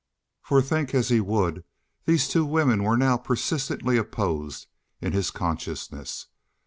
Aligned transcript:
For 0.41 0.63
think 0.63 0.95
as 0.95 1.09
he 1.09 1.19
would, 1.21 1.63
these 2.05 2.27
two 2.27 2.43
women 2.43 2.81
were 2.83 2.97
now 2.97 3.17
persistently 3.17 3.97
opposed 3.99 4.65
in 4.99 5.11
his 5.13 5.29
consciousness. 5.29 6.25